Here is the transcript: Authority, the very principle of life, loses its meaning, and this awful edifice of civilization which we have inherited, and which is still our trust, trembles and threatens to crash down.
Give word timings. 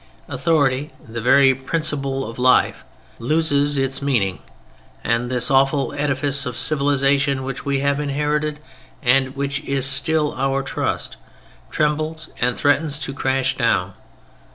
Authority, 0.27 0.89
the 1.07 1.21
very 1.21 1.53
principle 1.53 2.27
of 2.27 2.39
life, 2.39 2.83
loses 3.19 3.77
its 3.77 4.01
meaning, 4.01 4.39
and 5.03 5.29
this 5.29 5.51
awful 5.51 5.93
edifice 5.93 6.47
of 6.47 6.57
civilization 6.57 7.43
which 7.43 7.65
we 7.65 7.81
have 7.81 7.99
inherited, 7.99 8.57
and 9.03 9.35
which 9.35 9.59
is 9.63 9.85
still 9.85 10.33
our 10.33 10.63
trust, 10.63 11.17
trembles 11.69 12.29
and 12.41 12.57
threatens 12.57 12.97
to 12.97 13.13
crash 13.13 13.55
down. 13.55 13.93